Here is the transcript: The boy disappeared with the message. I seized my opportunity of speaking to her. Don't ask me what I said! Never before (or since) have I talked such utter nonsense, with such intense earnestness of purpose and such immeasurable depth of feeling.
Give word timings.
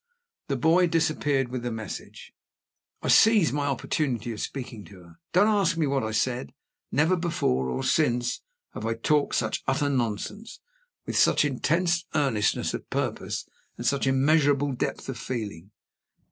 The 0.47 0.55
boy 0.55 0.87
disappeared 0.87 1.49
with 1.49 1.61
the 1.61 1.69
message. 1.71 2.33
I 3.03 3.07
seized 3.07 3.53
my 3.53 3.67
opportunity 3.67 4.31
of 4.31 4.41
speaking 4.41 4.83
to 4.85 5.03
her. 5.03 5.19
Don't 5.31 5.45
ask 5.47 5.77
me 5.77 5.85
what 5.85 6.01
I 6.03 6.09
said! 6.09 6.55
Never 6.91 7.15
before 7.15 7.69
(or 7.69 7.83
since) 7.83 8.41
have 8.73 8.83
I 8.83 8.95
talked 8.95 9.35
such 9.35 9.61
utter 9.67 9.89
nonsense, 9.89 10.59
with 11.05 11.17
such 11.19 11.45
intense 11.45 12.07
earnestness 12.15 12.73
of 12.73 12.89
purpose 12.89 13.47
and 13.77 13.85
such 13.85 14.07
immeasurable 14.07 14.71
depth 14.71 15.07
of 15.07 15.19
feeling. 15.19 15.69